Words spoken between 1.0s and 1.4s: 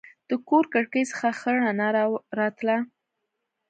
څخه